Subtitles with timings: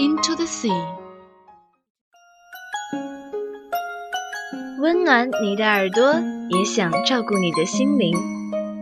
[0.00, 0.72] into the sea.
[4.80, 6.14] 温暖你的耳朵，
[6.48, 8.16] 也想照顾你的心灵。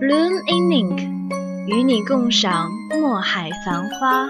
[0.01, 1.01] Bloom in Ink，
[1.67, 4.29] 与你共赏墨海繁花。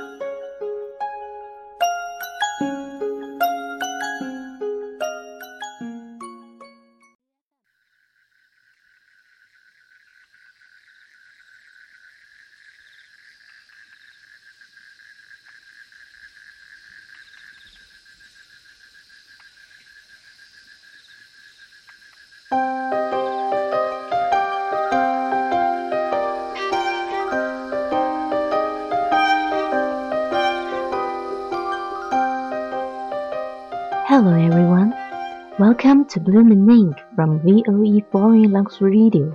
[35.88, 39.34] Welcome to Bloom in Ink from VOE Foreign Language Radio.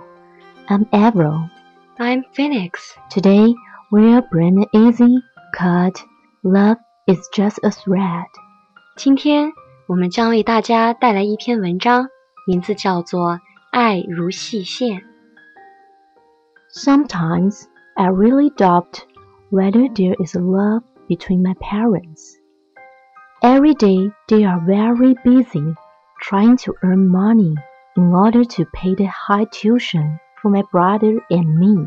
[0.69, 1.50] I'm Avril.
[1.97, 2.94] I'm Phoenix.
[3.09, 3.56] Today,
[3.91, 5.18] we're bring easy
[5.56, 6.00] cut.
[6.44, 6.78] Love
[7.08, 8.28] is just a thread.
[8.96, 9.52] 今天，
[9.88, 12.06] 我们将为大家带来一篇文章，
[12.46, 13.31] 名字叫做
[13.72, 15.02] 《爱如细线》。
[16.72, 17.64] Sometimes
[17.96, 19.00] I really doubt
[19.50, 22.35] whether there is love between my parents.
[23.41, 25.74] Every day they are very busy
[26.23, 27.53] trying to earn money
[27.97, 31.85] in order to pay the high tuition for my brother and me.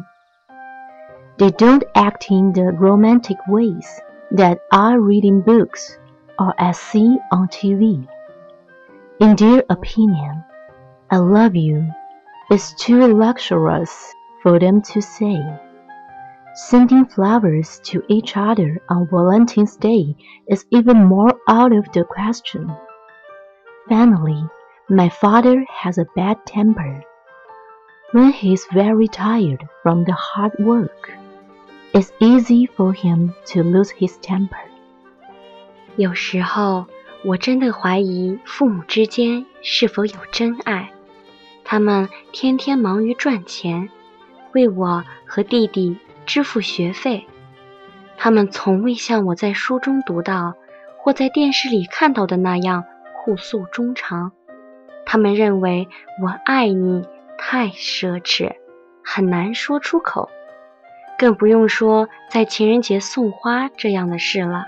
[1.38, 3.88] They don't act in the romantic ways
[4.32, 5.98] that I read in books
[6.38, 8.06] or see on TV.
[9.20, 10.44] In their opinion,
[11.10, 11.88] I love you
[12.50, 15.40] is too luxurious for them to say.
[16.54, 20.14] Sending flowers to each other on Valentine's Day
[20.46, 22.76] is even more out of the question.
[23.88, 24.44] Finally,
[24.88, 27.02] my father has a bad temper.
[28.12, 31.12] When he is very tired from the hard work,
[31.92, 34.58] it's easy for him to lose his temper.
[35.96, 36.86] 有时候，
[37.24, 40.90] 我真的怀疑父母之间是否有真爱。
[41.64, 43.88] 他们天天忙于赚钱，
[44.52, 47.26] 为我和弟弟支付学费。
[48.16, 50.54] 他们从未像我在书中读到
[50.98, 52.84] 或在电视里看到的那样
[53.26, 54.30] 互诉衷肠。
[55.04, 55.88] 他们认为
[56.22, 57.04] 我爱你
[57.36, 58.54] 太奢侈，
[59.04, 60.30] 很难说出口，
[61.18, 64.66] 更不用说在情人节送花这样的事了。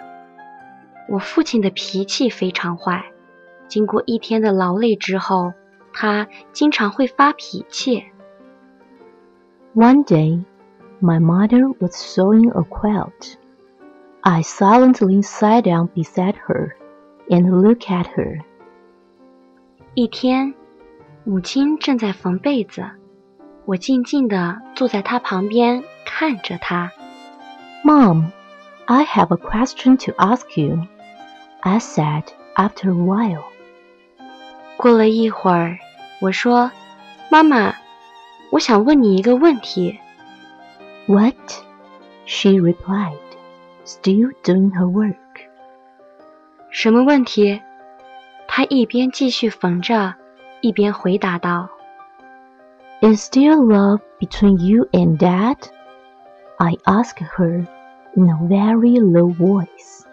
[1.09, 3.05] 我父亲的脾气非常坏，
[3.69, 5.53] 经过一天的劳累之后，
[5.93, 8.07] 他经常会发脾气。
[9.77, 10.45] One day,
[11.01, 13.37] my mother was sewing a quilt.
[14.23, 16.73] I silently sat down beside her
[17.29, 18.41] and looked at her.
[19.95, 20.55] 一天，
[21.25, 22.89] 母亲正在缝被子，
[23.65, 26.93] 我静静地坐在她旁边看着她。
[27.85, 28.27] Mom,
[28.87, 30.87] I have a question to ask you,
[31.61, 32.25] I said
[32.55, 33.43] after a while.
[34.77, 35.79] 过了一会儿，
[36.21, 36.71] 我说
[37.31, 37.75] ：“妈妈，
[38.53, 39.99] 我想问你一个问题。
[41.07, 41.35] What?
[42.27, 43.19] She replied,
[43.85, 45.17] still doing her work.
[46.71, 47.61] ”什么问题？
[48.58, 50.14] 她一边继续缝着，
[50.62, 51.70] 一边回答道
[53.02, 55.58] Is there love between you and Dad?
[56.58, 57.66] I asked her
[58.16, 60.06] in a very low voice.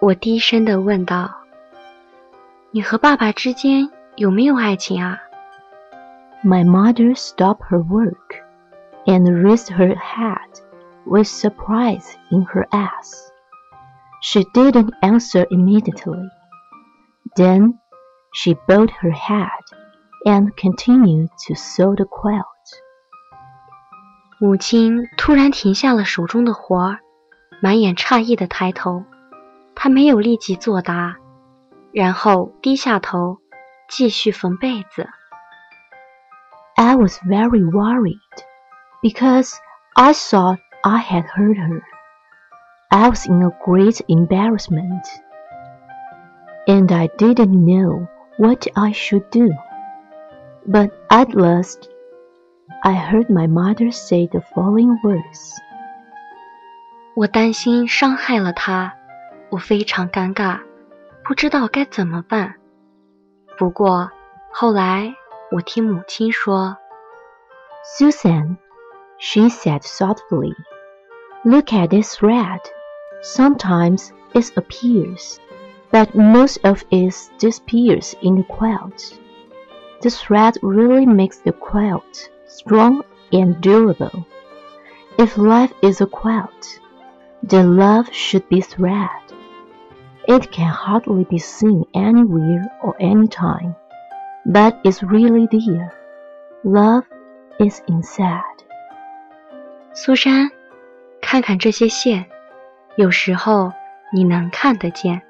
[0.00, 1.46] 我低声地问道：“
[2.72, 5.18] 你和爸爸之间有没有爱情啊？”
[6.42, 8.42] My mother stopped her work
[9.04, 10.60] and raised her head
[11.04, 13.30] with surprise in her eyes.
[14.22, 16.30] She didn't answer immediately.
[17.34, 17.74] Then
[18.32, 19.48] she bowed her head
[20.24, 22.44] and continued to sew the quilt.
[24.38, 26.98] 母亲突然停下了手中的活儿，
[27.60, 29.04] 满眼诧异的抬头。
[29.74, 31.16] 她没有立即作答，
[31.92, 33.38] 然后低下头
[33.88, 35.08] 继续缝被子。
[36.76, 38.18] I was very worried
[39.02, 39.54] because
[39.94, 41.82] I thought I had hurt her.
[42.88, 45.04] I was in a great embarrassment,
[46.66, 48.06] and I didn't know
[48.38, 49.50] what I should do.
[50.66, 51.88] But at last,
[52.84, 55.56] I heard my mother say the following words.
[57.14, 58.92] 我担心伤害了她，
[59.50, 60.60] 我非常尴尬，
[61.24, 62.54] 不知道该怎么办。
[63.58, 64.10] 不过
[64.52, 65.14] 后来
[65.50, 66.76] 我听母亲说，
[67.98, 68.56] Susan,
[69.18, 70.54] she said thoughtfully,
[71.44, 72.60] look at this thread.
[73.22, 75.38] Sometimes it appears,
[75.94, 79.18] but most of it disappears in the quilt.
[80.02, 83.02] The thread really makes the quilt strong
[83.32, 84.24] and durable.
[85.18, 86.80] If life is a quilt,
[87.42, 89.08] then love should be thread.
[90.28, 93.74] It can hardly be seen anywhere or anytime,
[94.46, 95.92] but it's really there.
[96.62, 97.04] Love
[97.58, 98.42] is inside.
[99.92, 100.50] 苏珊，
[101.20, 102.26] 看看这些线，
[102.96, 103.72] 有时候
[104.12, 105.20] 你能看得见，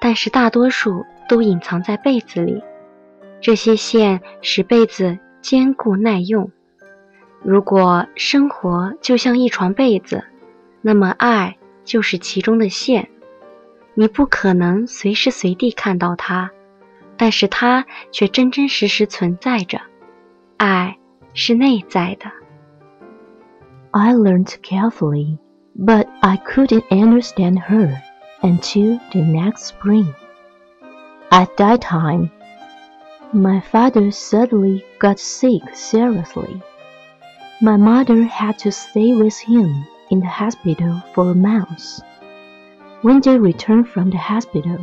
[0.00, 2.62] 但是大多数都隐藏在被子里。
[3.40, 6.50] 这些线使被子坚固耐用。
[7.42, 10.24] 如果生活就像一床被子，
[10.82, 13.08] 那么爱就是其中的线。
[13.94, 16.50] 你不可能随时随地看到它，
[17.16, 19.80] 但是它却真真实实存在着。
[20.56, 20.98] 爱
[21.34, 22.30] 是内在的。
[23.92, 25.38] I learned carefully,
[25.78, 27.96] but I couldn't understand her
[28.43, 30.13] until the next spring.
[31.31, 32.31] At that time,
[33.33, 36.61] my father suddenly got sick seriously.
[37.61, 42.01] My mother had to stay with him in the hospital for a month.
[43.03, 44.79] When they returned from the hospital,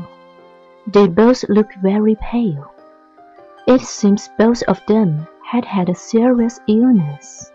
[0.87, 2.73] they both looked very pale.
[3.67, 7.51] It seems both of them had had a serious illness.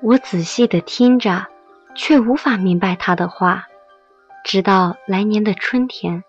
[0.00, 1.46] 我仔细地听着，
[1.94, 3.66] 却无法明白他的话。
[4.45, 6.23] 直到来年的春天，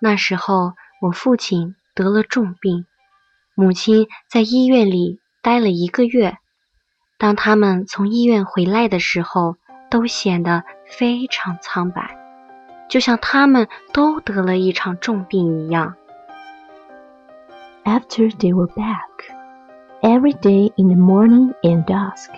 [0.00, 2.84] 那时候我父亲得了重病，
[3.54, 6.36] 母亲在医院里待了一个月。
[7.16, 9.54] 当他们从医院回来的时候，
[9.88, 12.18] 都显得非常苍白，
[12.90, 15.94] 就像他们都得了一场重病一样。
[17.84, 19.30] After they were back,
[20.02, 22.30] every day in the morning and dusk,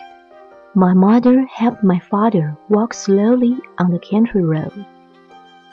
[0.75, 4.87] my mother helped my father walk slowly on the country road.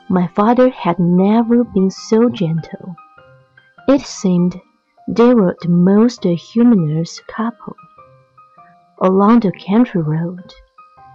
[0.09, 2.95] My father had never been so gentle.
[3.87, 4.59] It seemed
[5.07, 7.75] they were the most humorous couple.
[8.99, 10.51] Along the country road,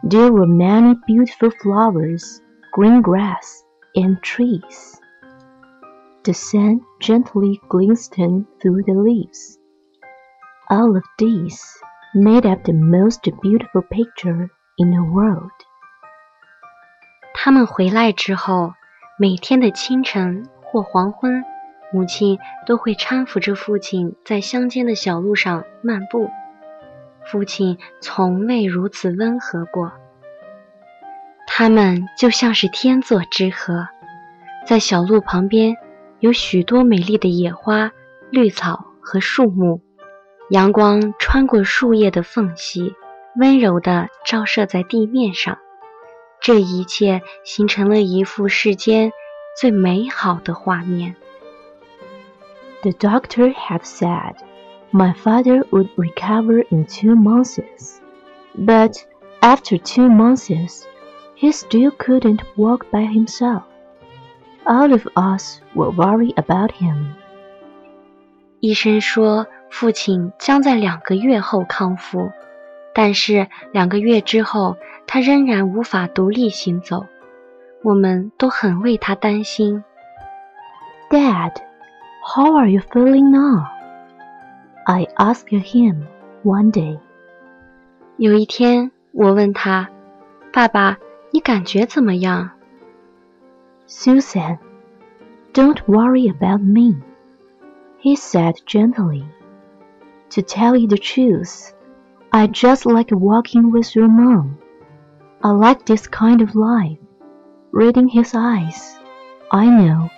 [0.05, 2.41] there were many beautiful flowers,
[2.73, 3.65] green grass,
[3.97, 5.01] and trees.
[6.23, 9.59] The sun gently glistened through the leaves.
[10.71, 11.83] All of these
[12.15, 15.51] made up the most beautiful picture in the world.
[17.35, 18.75] 他们回来之后，
[19.19, 21.45] 每天的清晨或黄昏。
[21.95, 26.31] 母亲都会搀扶着父亲在乡间的小路上漫步，
[27.27, 29.93] 父亲从未如此温和过。
[31.47, 33.89] 他们就像是天作之合，
[34.67, 35.77] 在小路旁边
[36.19, 37.93] 有许多美丽的野花、
[38.31, 39.83] 绿草和树木，
[40.52, 42.96] 阳光穿过树叶的缝隙，
[43.36, 45.58] 温柔地照射在地面上，
[46.40, 49.12] 这一切形成了一幅世间
[49.60, 51.16] 最美好的画面。
[52.82, 54.36] The doctor had said
[54.92, 57.60] my father would recover in two months,
[58.56, 58.96] but
[59.42, 60.86] after two months,
[61.36, 63.64] he still couldn't walk by himself.
[64.66, 67.14] All of us were worried about him.
[68.60, 72.31] 医生说， 父亲将在两个月后康复，
[72.93, 74.77] 但是两个月之后，
[75.07, 77.07] 他仍然无法独立行走。
[77.83, 79.83] 我们都很为他担心。
[81.09, 81.55] Dad,
[82.23, 83.65] how are you feeling now?
[84.85, 86.03] I asked him
[86.45, 86.99] one day.
[88.19, 89.89] 有一天，我问他
[90.53, 90.99] ：“爸爸，
[91.31, 92.51] 你感觉怎么样？”
[93.89, 94.59] Susan,
[95.55, 97.03] Don't worry about me,
[98.01, 99.25] he said gently.
[100.35, 101.75] To tell you the truth,
[102.33, 104.57] I just like walking with your mom.
[105.43, 106.97] I like this kind of life.
[107.71, 108.97] Reading his eyes,
[109.51, 110.09] I know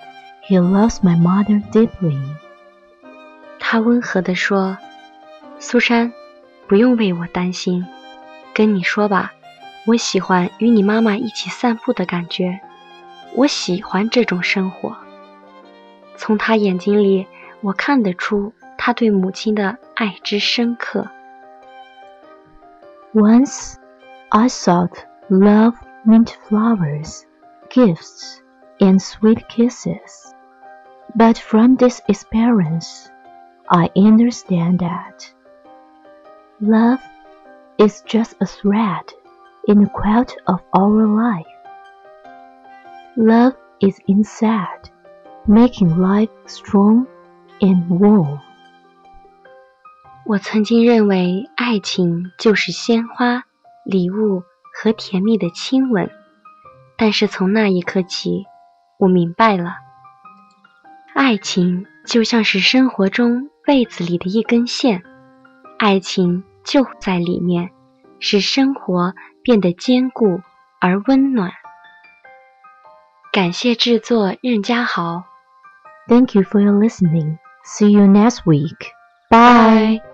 [0.47, 2.21] he loves my mother deeply.
[3.59, 4.79] 他温和地说
[5.59, 6.13] ：“苏珊，
[6.69, 7.85] 不用为我担心。
[8.53, 9.33] 跟你说吧，
[9.85, 12.61] 我喜欢与你妈妈一起散步的感觉，
[13.35, 14.97] 我喜欢这种生活。”
[16.17, 17.27] 从他眼睛里，
[17.63, 21.10] 我看得出他对母亲的爱之深刻。
[23.14, 23.76] Once
[24.30, 25.76] I thought love
[26.06, 27.26] meant flowers,
[27.70, 28.42] gifts,
[28.80, 30.34] and sweet kisses.
[31.16, 33.10] But from this experience,
[33.70, 35.34] I understand that
[36.62, 37.02] love
[37.78, 39.14] is just a thread
[39.68, 41.46] in the quilt of our life.
[43.18, 44.90] Love is inside
[45.48, 47.08] making life strong
[47.62, 48.40] and warm.
[50.27, 53.45] 我曾经认为爱情就是鲜花、
[53.85, 56.11] 礼物和甜蜜的亲吻，
[56.97, 58.47] 但是从那一刻起，
[58.99, 59.75] 我明白了，
[61.15, 65.03] 爱情就像是生活中被子里的一根线，
[65.79, 67.71] 爱情就在里面，
[68.19, 69.13] 使生活
[69.43, 70.41] 变得坚固
[70.81, 71.53] 而温暖。
[73.31, 75.25] 感谢制作任家豪。
[76.09, 77.37] Thank you for your listening.
[77.65, 78.89] See you next week.
[79.29, 80.14] Bye.